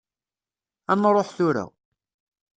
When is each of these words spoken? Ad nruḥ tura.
Ad 0.91 0.97
nruḥ 0.99 1.29
tura. 1.37 1.65